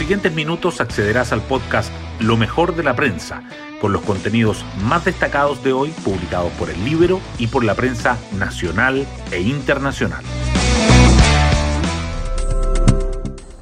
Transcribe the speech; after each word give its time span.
siguientes 0.00 0.32
minutos 0.32 0.80
accederás 0.80 1.30
al 1.30 1.42
podcast 1.42 1.92
Lo 2.20 2.38
mejor 2.38 2.74
de 2.74 2.82
la 2.82 2.96
prensa, 2.96 3.42
con 3.82 3.92
los 3.92 4.00
contenidos 4.00 4.64
más 4.82 5.04
destacados 5.04 5.62
de 5.62 5.74
hoy 5.74 5.90
publicados 6.02 6.50
por 6.52 6.70
el 6.70 6.82
libro 6.86 7.20
y 7.36 7.48
por 7.48 7.64
la 7.64 7.74
prensa 7.74 8.16
nacional 8.38 9.06
e 9.30 9.42
internacional. 9.42 10.24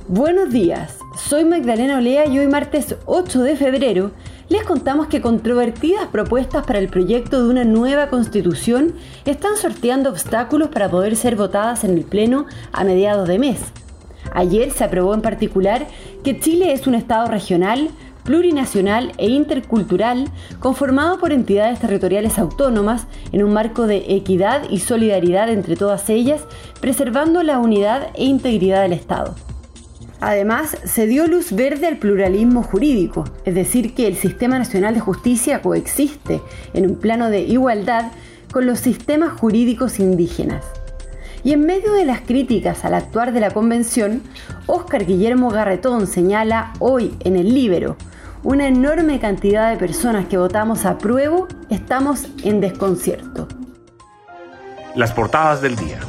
Buenos 0.06 0.52
días, 0.52 0.98
soy 1.16 1.44
Magdalena 1.44 1.98
Olea 1.98 2.28
y 2.28 2.38
hoy 2.38 2.46
martes 2.46 2.94
8 3.06 3.42
de 3.42 3.56
febrero 3.56 4.12
les 4.48 4.62
contamos 4.62 5.08
que 5.08 5.20
controvertidas 5.20 6.06
propuestas 6.06 6.64
para 6.64 6.78
el 6.78 6.88
proyecto 6.88 7.42
de 7.42 7.48
una 7.48 7.64
nueva 7.64 8.10
constitución 8.10 8.94
están 9.24 9.56
sorteando 9.56 10.08
obstáculos 10.08 10.68
para 10.68 10.88
poder 10.88 11.16
ser 11.16 11.34
votadas 11.34 11.82
en 11.82 11.98
el 11.98 12.04
Pleno 12.04 12.46
a 12.70 12.84
mediados 12.84 13.26
de 13.26 13.40
mes. 13.40 13.58
Ayer 14.32 14.70
se 14.70 14.84
aprobó 14.84 15.14
en 15.14 15.22
particular 15.22 15.86
que 16.24 16.38
Chile 16.38 16.72
es 16.72 16.86
un 16.86 16.94
Estado 16.94 17.28
regional, 17.28 17.90
plurinacional 18.24 19.12
e 19.16 19.28
intercultural 19.28 20.26
conformado 20.60 21.18
por 21.18 21.32
entidades 21.32 21.78
territoriales 21.78 22.38
autónomas 22.38 23.06
en 23.32 23.42
un 23.42 23.52
marco 23.52 23.86
de 23.86 24.04
equidad 24.08 24.68
y 24.68 24.80
solidaridad 24.80 25.48
entre 25.48 25.76
todas 25.76 26.10
ellas, 26.10 26.42
preservando 26.80 27.42
la 27.42 27.58
unidad 27.58 28.08
e 28.14 28.24
integridad 28.24 28.82
del 28.82 28.92
Estado. 28.92 29.34
Además, 30.20 30.76
se 30.84 31.06
dio 31.06 31.26
luz 31.26 31.52
verde 31.52 31.86
al 31.86 31.96
pluralismo 31.96 32.62
jurídico, 32.62 33.24
es 33.44 33.54
decir, 33.54 33.94
que 33.94 34.06
el 34.08 34.16
Sistema 34.16 34.58
Nacional 34.58 34.94
de 34.94 35.00
Justicia 35.00 35.62
coexiste 35.62 36.42
en 36.74 36.86
un 36.86 36.96
plano 36.96 37.30
de 37.30 37.40
igualdad 37.42 38.10
con 38.52 38.66
los 38.66 38.80
sistemas 38.80 39.38
jurídicos 39.38 40.00
indígenas. 40.00 40.64
Y 41.48 41.54
en 41.54 41.64
medio 41.64 41.94
de 41.94 42.04
las 42.04 42.20
críticas 42.20 42.84
al 42.84 42.92
actuar 42.92 43.32
de 43.32 43.40
la 43.40 43.50
Convención, 43.50 44.20
Óscar 44.66 45.06
Guillermo 45.06 45.48
Garretón 45.48 46.06
señala 46.06 46.74
hoy 46.78 47.16
en 47.24 47.36
el 47.36 47.54
Libero, 47.54 47.96
una 48.44 48.68
enorme 48.68 49.18
cantidad 49.18 49.70
de 49.70 49.78
personas 49.78 50.26
que 50.26 50.36
votamos 50.36 50.84
a 50.84 50.98
prueba 50.98 51.48
estamos 51.70 52.26
en 52.44 52.60
desconcierto. 52.60 53.48
Las 54.94 55.12
portadas 55.12 55.62
del 55.62 55.74
día. 55.76 56.00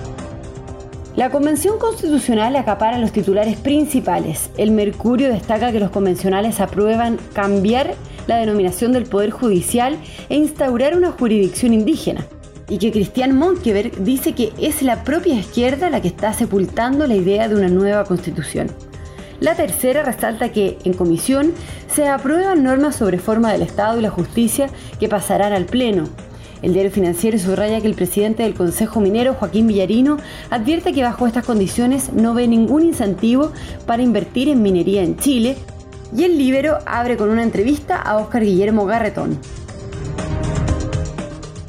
La 1.16 1.30
Convención 1.30 1.80
Constitucional 1.80 2.58
acapara 2.58 2.98
los 2.98 3.14
titulares 3.14 3.56
principales. 3.56 4.50
El 4.58 4.72
Mercurio 4.72 5.30
destaca 5.30 5.72
que 5.72 5.80
los 5.80 5.90
convencionales 5.90 6.59
aprueban 6.59 7.18
cambiar 7.31 7.94
la 8.28 8.36
denominación 8.36 8.92
del 8.92 9.06
Poder 9.06 9.30
Judicial 9.30 9.98
e 10.28 10.36
instaurar 10.36 10.98
una 10.98 11.12
jurisdicción 11.14 11.72
indígena. 11.72 12.26
Y 12.70 12.78
que 12.78 12.92
Cristian 12.92 13.36
Monkeberg 13.36 14.03
dice 14.03 14.34
que 14.34 14.53
es 14.59 14.81
la 14.81 15.03
propia 15.03 15.34
izquierda 15.34 15.89
la 15.89 16.02
que 16.02 16.08
está 16.08 16.34
sepultando 16.34 17.08
la 17.08 17.16
idea 17.16 17.48
de 17.48 17.56
una 17.56 17.67
nueva 17.67 18.03
constitución. 18.06 18.67
La 19.39 19.56
tercera 19.56 20.03
resalta 20.03 20.50
que 20.50 20.78
en 20.84 20.94
comisión 20.94 21.53
se 21.94 22.08
aprueban 22.08 22.64
normas 22.64 22.95
sobre 22.95 23.17
forma 23.17 23.52
del 23.52 23.64
Estado 23.64 23.97
y 23.97 24.03
la 24.03 24.09
justicia 24.09 24.70
que 25.00 25.09
pasarán 25.09 25.53
al 25.53 25.66
Pleno, 25.66 26.09
el 26.62 26.73
diario 26.73 26.92
financiero 26.92 27.40
subraya 27.40 27.80
que 27.80 27.88
el 27.88 27.95
presidente 27.95 28.44
del 28.44 28.53
Consejo 28.53 29.00
Minero, 29.00 29.34
Joaquín 29.34 29.67
Villarino, 29.67 30.17
advierte 30.50 30.92
que 30.92 31.03
bajo 31.03 31.25
estas 31.25 31.45
condiciones 31.45 32.12
no 32.12 32.34
ve 32.34 32.47
ningún 32.47 32.84
incentivo 32.84 33.53
para 33.86 34.03
invertir 34.03 34.50
en 34.50 34.62
minería 34.62 35.03
en 35.03 35.16
Chile 35.17 35.56
y 36.16 36.23
el 36.23 36.38
Libero 36.38 36.80
abre 36.86 37.16
con 37.16 37.30
una 37.30 37.44
entrevista 37.44 37.95
a 37.95 38.17
Óscar 38.17 38.44
Guillermo 38.44 38.86
Garretón. 38.86 39.38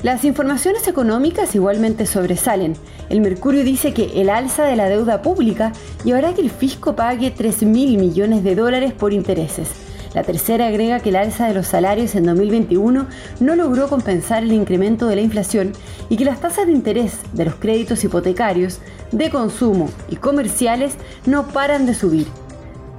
Las 0.03 0.25
informaciones 0.25 0.89
económicas 0.89 1.55
igualmente 1.55 2.07
sobresalen. 2.07 2.75
El 3.11 3.21
Mercurio 3.21 3.65
dice 3.65 3.93
que 3.93 4.23
el 4.23 4.31
alza 4.31 4.65
de 4.65 4.75
la 4.75 4.89
deuda 4.89 5.21
pública 5.21 5.73
llevará 6.05 6.31
a 6.31 6.35
que 6.35 6.41
el 6.41 6.51
fisco 6.51 6.97
pague 6.97 7.31
3 7.31 7.65
mil 7.65 7.99
millones 7.99 8.43
de 8.43 8.55
dólares 8.55 8.95
por 8.95 9.13
intereses. 9.13 9.69
La 10.15 10.23
tercera 10.25 10.69
agrega 10.69 11.01
que 11.01 11.11
el 11.11 11.17
alza 11.17 11.49
de 11.49 11.55
los 11.55 11.67
salarios 11.67 12.15
en 12.15 12.25
2021 12.25 13.07
no 13.41 13.57
logró 13.57 13.89
compensar 13.89 14.43
el 14.43 14.53
incremento 14.53 15.07
de 15.07 15.17
la 15.17 15.23
inflación 15.23 15.73
y 16.09 16.17
que 16.17 16.25
las 16.25 16.41
tasas 16.41 16.67
de 16.67 16.73
interés 16.73 17.19
de 17.35 17.45
los 17.45 17.57
créditos 17.57 18.03
hipotecarios, 18.03 18.79
de 19.13 19.29
consumo 19.29 19.91
y 20.09 20.17
comerciales 20.17 20.95
no 21.27 21.49
paran 21.49 21.85
de 21.85 21.93
subir. 21.93 22.27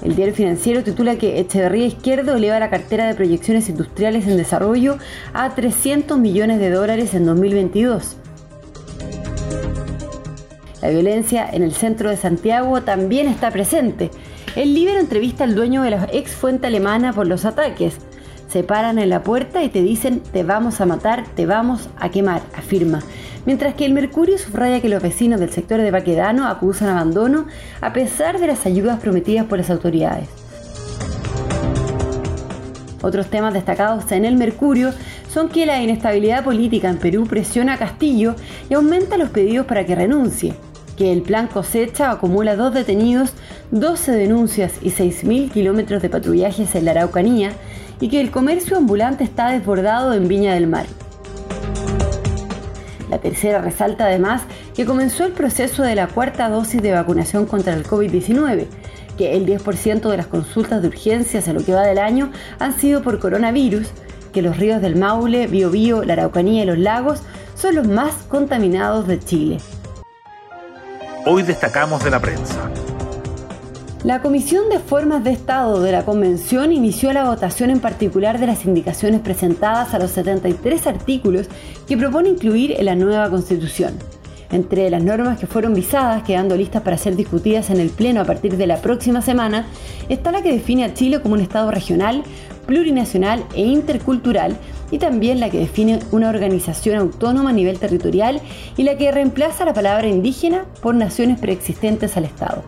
El 0.02 0.16
diario 0.16 0.34
financiero 0.34 0.84
titula 0.84 1.18
que 1.18 1.40
Echeverría 1.40 1.86
Izquierdo 1.86 2.36
eleva 2.36 2.60
la 2.60 2.72
cartera 2.72 3.06
de 3.06 3.14
proyecciones 3.14 3.70
industriales 3.70 4.28
en 4.28 4.36
desarrollo 4.36 4.98
a 5.34 5.54
300 5.54 6.18
millones 6.18 6.60
de 6.60 6.72
dólares 6.72 7.14
en 7.14 7.26
2022. 7.26 8.18
La 10.82 10.90
violencia 10.90 11.48
en 11.52 11.62
el 11.62 11.74
centro 11.74 12.10
de 12.10 12.18
Santiago 12.18 12.82
también 12.82 13.28
está 13.28 13.52
presente. 13.52 14.10
El 14.56 14.74
Libero 14.74 15.00
entrevista 15.00 15.44
al 15.44 15.54
dueño 15.54 15.84
de 15.84 15.92
la 15.92 16.10
ex 16.12 16.32
fuente 16.32 16.66
alemana 16.66 17.14
por 17.14 17.28
los 17.28 17.46
ataques. 17.46 17.98
Se 18.48 18.64
paran 18.64 18.98
en 18.98 19.10
la 19.10 19.22
puerta 19.22 19.64
y 19.64 19.70
te 19.70 19.84
dicen 19.84 20.22
te 20.22 20.44
vamos 20.44 20.82
a 20.82 20.88
matar, 20.88 21.26
te 21.36 21.46
vamos 21.46 21.90
a 21.98 22.10
quemar, 22.10 22.42
afirma. 22.56 23.02
Mientras 23.46 23.74
que 23.76 23.86
el 23.86 23.94
Mercurio 23.94 24.38
subraya 24.38 24.82
que 24.82 24.90
los 24.90 25.02
vecinos 25.02 25.40
del 25.40 25.52
sector 25.52 25.82
de 25.82 25.92
Baquedano 25.92 26.48
acusan 26.48 26.90
abandono 26.90 27.46
a 27.82 27.92
pesar 27.94 28.40
de 28.40 28.48
las 28.48 28.66
ayudas 28.66 29.00
prometidas 29.00 29.46
por 29.46 29.58
las 29.58 29.70
autoridades. 29.70 30.28
Otros 33.02 33.28
temas 33.28 33.54
destacados 33.54 34.12
en 34.12 34.26
el 34.26 34.36
Mercurio 34.36 34.92
son 35.28 35.50
que 35.50 35.66
la 35.66 35.82
inestabilidad 35.82 36.44
política 36.44 36.90
en 36.90 36.98
Perú 36.98 37.26
presiona 37.28 37.74
a 37.74 37.78
Castillo 37.78 38.36
y 38.70 38.76
aumenta 38.76 39.18
los 39.18 39.30
pedidos 39.30 39.66
para 39.66 39.86
que 39.86 39.96
renuncie 39.96 40.54
que 40.96 41.12
el 41.12 41.24
plan 41.24 41.48
cosecha 41.48 42.12
acumula 42.12 42.56
dos 42.56 42.76
detenidos, 42.76 43.34
12 43.72 44.12
denuncias 44.12 44.74
y 44.84 44.92
6.000 44.92 45.50
kilómetros 45.50 46.02
de 46.04 46.10
patrullajes 46.10 46.76
en 46.76 46.86
la 46.86 46.92
Araucanía 46.92 47.54
y 48.00 48.10
que 48.10 48.22
el 48.22 48.30
comercio 48.30 48.78
ambulante 48.78 49.24
está 49.24 49.50
desbordado 49.50 50.14
en 50.14 50.28
Viña 50.28 50.54
del 50.54 50.68
Mar. 50.68 50.86
La 53.12 53.20
tercera 53.20 53.62
resalta 53.62 54.06
además 54.06 54.44
que 54.74 54.86
comenzó 54.86 55.26
el 55.26 55.34
proceso 55.34 55.84
de 55.84 55.96
la 55.96 56.08
cuarta 56.08 56.50
dosis 56.50 56.82
de 56.82 56.94
vacunación 56.94 57.46
contra 57.46 57.74
el 57.74 57.86
COVID-19, 57.86 58.68
que 59.18 59.36
el 59.36 59.46
10% 59.46 60.10
de 60.10 60.16
las 60.18 60.28
consultas 60.28 60.82
de 60.82 60.88
urgencias 60.88 61.50
en 61.50 61.56
lo 61.56 61.66
que 61.66 61.74
va 61.74 61.84
del 61.84 62.00
año 62.00 62.32
han 62.58 62.80
sido 62.80 63.04
por 63.04 63.20
coronavirus, 63.20 63.90
que 64.32 64.42
los 64.42 64.58
ríos 64.58 64.82
del 64.82 64.96
Maule, 64.96 65.48
Biobío, 65.48 66.04
la 66.04 66.14
Araucanía 66.14 66.64
y 66.64 66.66
los 66.66 66.78
lagos 66.78 67.22
son 67.54 67.76
los 67.76 67.86
más 67.86 68.14
contaminados 68.30 69.06
de 69.08 69.20
Chile. 69.20 69.58
Hoy 71.26 71.44
destacamos 71.44 72.02
de 72.06 72.12
la 72.12 72.22
prensa. 72.22 72.72
La 74.04 74.24
Comisión 74.24 74.68
de 74.70 74.80
Formas 74.80 75.24
de 75.24 75.30
Estado 75.30 75.80
de 75.80 75.92
la 75.92 76.04
Convención 76.06 76.72
inició 76.72 77.14
la 77.14 77.26
votación 77.26 77.70
en 77.70 77.80
particular 77.80 78.40
de 78.40 78.48
las 78.48 78.66
indicaciones 78.66 79.22
presentadas 79.22 79.94
a 79.94 80.00
los 80.00 80.10
73 80.10 80.88
artículos 80.88 81.48
que 81.88 81.98
propone 81.98 82.30
incluir 82.30 82.72
en 82.80 82.86
la 82.86 82.96
nueva 82.96 83.30
Constitución. 83.30 83.94
Entre 84.50 84.90
las 84.90 85.04
normas 85.04 85.40
que 85.40 85.46
fueron 85.46 85.76
visadas, 85.76 86.24
quedando 86.24 86.58
listas 86.58 86.82
para 86.82 86.98
ser 86.98 87.16
discutidas 87.16 87.70
en 87.70 87.80
el 87.80 87.92
Pleno 87.92 88.22
a 88.22 88.26
partir 88.26 88.58
de 88.58 88.66
la 88.66 88.82
próxima 88.82 89.22
semana, 89.22 89.68
está 90.10 90.32
la 90.32 90.42
que 90.42 90.52
define 90.52 90.84
a 90.84 90.96
Chile 90.96 91.22
como 91.22 91.36
un 91.36 91.42
Estado 91.42 91.70
regional, 91.70 92.24
plurinacional 92.66 93.46
e 93.54 93.62
intercultural 93.62 94.58
y 94.90 94.98
también 94.98 95.40
la 95.40 95.52
que 95.52 95.60
define 95.60 96.00
una 96.12 96.30
organización 96.30 96.98
autónoma 96.98 97.52
a 97.52 97.54
nivel 97.54 97.78
territorial 97.78 98.42
y 98.78 98.82
la 98.82 98.98
que 98.98 99.12
reemplaza 99.12 99.64
la 99.64 99.76
palabra 99.76 100.08
indígena 100.08 100.66
por 100.82 100.96
naciones 100.96 101.40
preexistentes 101.40 102.18
al 102.18 102.26
Estado. 102.26 102.64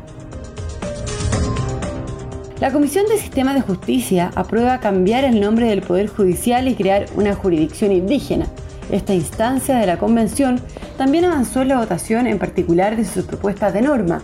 La 2.64 2.72
Comisión 2.72 3.06
de 3.08 3.18
Sistema 3.18 3.54
de 3.54 3.60
Justicia 3.60 4.32
aprueba 4.36 4.80
cambiar 4.80 5.26
el 5.26 5.42
nombre 5.42 5.68
del 5.68 5.82
Poder 5.82 6.08
Judicial 6.08 6.66
y 6.70 6.76
crear 6.76 7.08
una 7.14 7.36
jurisdicción 7.36 7.92
indígena. 7.92 8.46
Esta 8.90 9.14
instancia 9.14 9.76
de 9.76 9.86
la 9.86 10.00
Convención 10.00 10.62
también 10.98 11.26
avanzó 11.26 11.64
en 11.64 11.68
la 11.68 11.80
votación 11.80 12.26
en 12.26 12.40
particular 12.40 12.96
de 12.96 13.04
sus 13.04 13.26
propuestas 13.26 13.74
de 13.74 13.82
norma, 13.82 14.22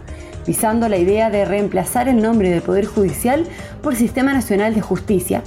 visando 0.48 0.88
la 0.88 0.96
idea 0.96 1.30
de 1.30 1.44
reemplazar 1.44 2.08
el 2.08 2.22
nombre 2.22 2.50
del 2.50 2.62
Poder 2.62 2.86
Judicial 2.86 3.44
por 3.84 3.97
Sistema 3.97 4.32
Nacional 4.32 4.74
de 4.74 4.80
Justicia, 4.80 5.44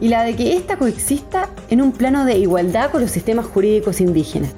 y 0.00 0.06
la 0.06 0.22
de 0.22 0.36
que 0.36 0.54
ésta 0.54 0.76
coexista 0.76 1.48
en 1.70 1.82
un 1.82 1.90
plano 1.90 2.24
de 2.24 2.38
igualdad 2.38 2.92
con 2.92 3.00
los 3.00 3.10
sistemas 3.10 3.46
jurídicos 3.46 4.00
indígenas. 4.00 4.54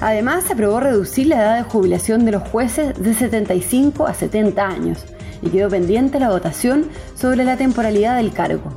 Además, 0.00 0.44
se 0.44 0.52
aprobó 0.52 0.80
reducir 0.80 1.28
la 1.28 1.36
edad 1.36 1.56
de 1.56 1.62
jubilación 1.62 2.24
de 2.24 2.32
los 2.32 2.42
jueces 2.48 3.00
de 3.02 3.14
75 3.14 4.06
a 4.06 4.14
70 4.14 4.66
años 4.66 5.04
y 5.42 5.48
quedó 5.48 5.68
pendiente 5.68 6.20
la 6.20 6.30
votación 6.30 6.86
sobre 7.14 7.44
la 7.44 7.56
temporalidad 7.56 8.16
del 8.16 8.32
cargo. 8.32 8.72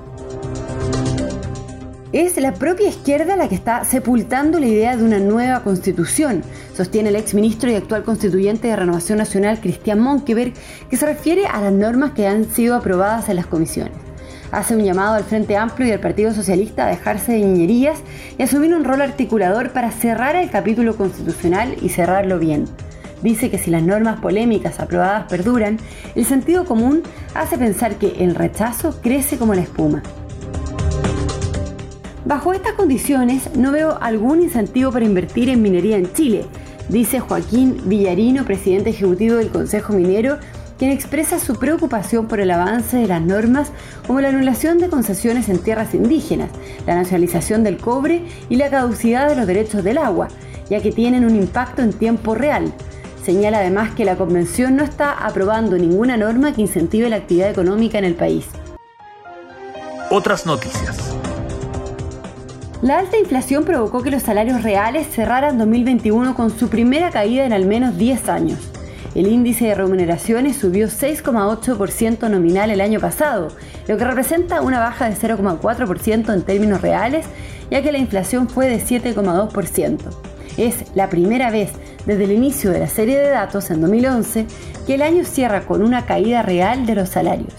Es 2.12 2.38
la 2.38 2.54
propia 2.56 2.90
izquierda 2.90 3.36
la 3.36 3.48
que 3.48 3.56
está 3.56 3.84
sepultando 3.84 4.60
la 4.60 4.66
idea 4.66 4.98
de 4.98 5.04
una 5.04 5.20
nueva 5.20 5.62
constitución, 5.62 6.42
sostiene 6.76 7.10
el 7.10 7.16
exministro 7.16 7.70
y 7.70 7.76
actual 7.76 8.04
constituyente 8.04 8.68
de 8.68 8.76
Renovación 8.76 9.20
Nacional, 9.20 9.60
Cristian 9.62 10.00
Monkeberg, 10.00 10.54
que 10.90 10.98
se 10.98 11.06
refiere 11.06 11.46
a 11.46 11.62
las 11.62 11.74
normas 11.74 12.12
que 12.12 12.26
han 12.26 12.46
sido 12.46 12.76
aprobadas 12.76 13.30
en 13.30 13.36
las 13.36 13.46
comisiones 13.46 14.09
hace 14.52 14.76
un 14.76 14.84
llamado 14.84 15.16
al 15.16 15.24
Frente 15.24 15.58
Amplio 15.58 15.88
y 15.88 15.92
al 15.92 16.00
Partido 16.00 16.34
Socialista 16.34 16.86
a 16.86 16.90
dejarse 16.90 17.34
de 17.34 17.40
niñerías 17.40 18.00
y 18.38 18.44
asumir 18.44 18.74
un 18.74 18.84
rol 18.84 19.02
articulador 19.02 19.72
para 19.72 19.92
cerrar 19.92 20.36
el 20.36 20.50
capítulo 20.50 20.96
constitucional 20.96 21.76
y 21.82 21.90
cerrarlo 21.90 22.40
bien. 22.40 22.66
dice 23.22 23.50
que 23.50 23.58
si 23.58 23.70
las 23.70 23.84
normas 23.84 24.20
polémicas 24.22 24.80
aprobadas 24.80 25.28
perduran, 25.28 25.78
el 26.16 26.26
sentido 26.26 26.66
común 26.66 27.04
hace 27.36 27.58
pensar 27.58 27.96
que 27.96 28.24
el 28.24 28.34
rechazo 28.34 29.02
crece 29.02 29.38
como 29.38 29.54
la 29.54 29.62
espuma. 29.62 30.02
Bajo 32.24 32.54
estas 32.54 32.74
condiciones 32.74 33.56
no 33.56 33.72
veo 33.72 33.98
algún 34.02 34.42
incentivo 34.42 34.92
para 34.92 35.04
invertir 35.04 35.50
en 35.50 35.62
minería 35.62 35.98
en 35.98 36.14
Chile, 36.14 36.46
dice 36.88 37.20
Joaquín 37.20 37.82
Villarino, 37.86 38.46
presidente 38.46 38.92
ejecutivo 38.92 39.36
del 39.36 39.50
Consejo 39.50 39.94
Minero, 39.94 40.38
quien 40.80 40.92
expresa 40.92 41.40
su 41.40 41.56
preocupación 41.56 42.28
por 42.28 42.40
el 42.40 42.50
avance 42.50 42.96
de 42.96 43.08
las 43.08 43.22
normas 43.22 43.72
como 44.08 44.22
la 44.22 44.30
anulación 44.30 44.80
de 44.80 44.88
concesiones 44.88 45.50
en 45.50 45.60
tierras 45.60 45.94
indígenas, 45.94 46.50
la 46.88 46.96
nacionalización 46.96 47.64
del 47.66 47.78
cobre 47.78 48.24
y 48.48 48.56
la 48.56 48.70
caducidad 48.70 49.28
de 49.28 49.36
los 49.36 49.46
derechos 49.46 49.84
del 49.84 49.98
agua, 49.98 50.30
ya 50.70 50.82
que 50.82 50.94
tienen 50.94 51.26
un 51.26 51.36
impacto 51.36 51.82
en 51.82 51.92
tiempo 51.92 52.34
real. 52.34 52.74
Señala 53.24 53.60
además 53.60 53.94
que 53.94 54.06
la 54.06 54.16
Convención 54.16 54.78
no 54.78 54.86
está 54.86 55.12
aprobando 55.12 55.78
ninguna 55.78 56.16
norma 56.16 56.54
que 56.54 56.62
incentive 56.62 57.10
la 57.10 57.18
actividad 57.18 57.50
económica 57.50 57.98
en 57.98 58.06
el 58.06 58.16
país. 58.16 58.46
Otras 60.10 60.46
noticias. 60.46 61.14
La 62.82 63.00
alta 63.00 63.18
inflación 63.18 63.66
provocó 63.66 64.02
que 64.02 64.12
los 64.12 64.24
salarios 64.24 64.64
reales 64.64 65.08
cerraran 65.08 65.58
2021 65.58 66.34
con 66.34 66.58
su 66.58 66.70
primera 66.70 67.12
caída 67.12 67.44
en 67.44 67.52
al 67.52 67.66
menos 67.66 67.98
10 67.98 68.30
años. 68.30 68.79
El 69.16 69.28
índice 69.28 69.66
de 69.66 69.76
remuneraciones 69.76 70.58
subió 70.58 70.88
6,8% 70.88 72.30
nominal 72.30 72.70
el 72.70 72.80
año 72.80 73.00
pasado, 73.00 73.48
lo 73.88 73.98
que 73.98 74.04
representa 74.04 74.62
una 74.62 74.80
baja 74.80 75.10
de 75.10 75.16
0,4% 75.16 76.34
en 76.34 76.42
términos 76.44 76.82
reales, 76.82 77.26
ya 77.72 77.82
que 77.82 77.92
la 77.92 77.98
inflación 77.98 78.48
fue 78.48 78.70
de 78.70 78.78
7,2%. 78.78 79.98
Es 80.58 80.84
la 80.94 81.10
primera 81.10 81.50
vez 81.50 81.72
desde 82.06 82.26
el 82.26 82.32
inicio 82.32 82.72
de 82.72 82.80
la 82.80 82.88
serie 82.88 83.18
de 83.18 83.30
datos 83.30 83.72
en 83.72 83.82
2011 83.82 84.46
que 84.86 84.96
el 84.96 85.02
año 85.02 85.24
cierra 85.24 85.62
con 85.62 85.82
una 85.82 86.06
caída 86.06 86.44
real 86.44 86.86
de 86.86 86.96
los 86.96 87.10
salarios. 87.10 87.54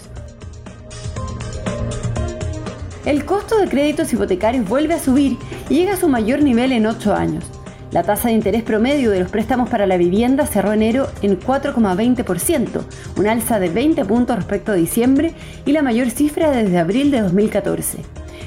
El 3.05 3.25
costo 3.25 3.57
de 3.57 3.67
créditos 3.67 4.13
hipotecarios 4.13 4.69
vuelve 4.69 4.93
a 4.93 4.99
subir 4.99 5.37
y 5.69 5.75
llega 5.75 5.93
a 5.93 5.97
su 5.97 6.07
mayor 6.07 6.43
nivel 6.43 6.71
en 6.71 6.85
8 6.85 7.13
años. 7.13 7.50
La 7.91 8.03
tasa 8.03 8.29
de 8.29 8.35
interés 8.35 8.63
promedio 8.63 9.11
de 9.11 9.19
los 9.19 9.29
préstamos 9.29 9.69
para 9.69 9.85
la 9.85 9.97
vivienda 9.97 10.45
cerró 10.45 10.71
enero 10.71 11.09
en 11.21 11.37
4,20%, 11.37 12.81
un 13.17 13.27
alza 13.27 13.59
de 13.59 13.67
20 13.67 14.05
puntos 14.05 14.37
respecto 14.37 14.71
a 14.71 14.75
diciembre 14.75 15.33
y 15.65 15.73
la 15.73 15.81
mayor 15.81 16.09
cifra 16.09 16.51
desde 16.51 16.79
abril 16.79 17.11
de 17.11 17.19
2014. 17.19 17.97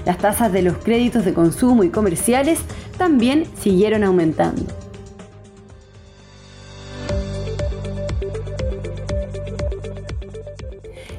Las 0.06 0.16
tasas 0.16 0.50
de 0.50 0.62
los 0.62 0.78
créditos 0.78 1.26
de 1.26 1.34
consumo 1.34 1.84
y 1.84 1.90
comerciales 1.90 2.58
también 2.96 3.44
siguieron 3.60 4.02
aumentando. 4.02 4.64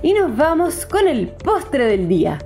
Y 0.02 0.14
nos 0.14 0.36
vamos 0.36 0.88
con 0.88 1.08
el 1.08 1.28
postre 1.28 1.86
del 1.86 2.08
día. 2.08 2.40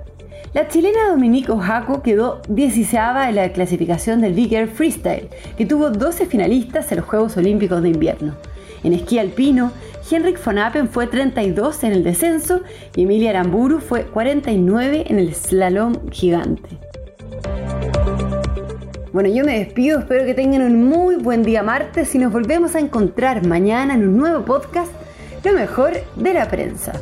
La 0.52 0.68
chilena 0.68 1.10
Dominique 1.10 1.52
Ojaco 1.52 2.02
quedó 2.02 2.42
16 2.50 2.94
en 3.28 3.36
la 3.36 3.54
clasificación 3.54 4.20
del 4.20 4.34
Big 4.34 4.68
Freestyle, 4.68 5.30
que 5.56 5.68
tuvo 5.68 5.92
12 5.92 6.26
finalistas 6.26 6.92
en 6.92 6.98
los 6.98 7.06
Juegos 7.06 7.38
Olímpicos 7.38 7.84
de 7.84 7.90
Invierno. 7.90 8.34
En 8.84 8.94
esquí 8.94 9.20
alpino, 9.20 9.72
Henrik 10.10 10.44
von 10.44 10.58
Appen 10.58 10.90
fue 10.90 11.06
32 11.06 11.84
en 11.84 11.92
el 11.92 12.04
descenso 12.04 12.62
y 12.96 13.04
Emilia 13.04 13.30
Aramburu 13.30 13.80
fue 13.80 14.06
49 14.06 15.06
en 15.08 15.20
el 15.20 15.36
slalom 15.36 16.10
gigante. 16.10 16.70
Bueno, 19.14 19.30
yo 19.30 19.46
me 19.46 19.60
despido, 19.60 20.00
espero 20.00 20.26
que 20.26 20.34
tengan 20.34 20.64
un 20.64 20.84
muy 20.84 21.16
buen 21.16 21.44
día 21.44 21.62
martes 21.62 22.16
y 22.16 22.18
nos 22.18 22.34
volvemos 22.34 22.74
a 22.74 22.80
encontrar 22.80 23.46
mañana 23.46 23.94
en 23.94 24.08
un 24.08 24.18
nuevo 24.18 24.44
podcast, 24.46 24.92
lo 25.44 25.54
mejor 25.54 25.94
de 26.16 26.34
la 26.34 26.48
prensa. 26.48 26.94